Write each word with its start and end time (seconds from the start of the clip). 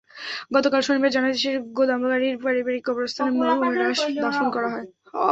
গতকাল 0.55 0.81
শনিবার 0.83 1.13
জানাজা 1.15 1.37
শেষে 1.37 1.59
গোদাগাড়ীর 1.77 2.35
পারিবারিক 2.43 2.83
কবরস্থানে 2.85 3.29
মরহুমের 3.37 3.75
লাশ 3.81 3.99
দাফন 4.23 4.47
করা 4.55 4.69
হয়। 4.73 4.87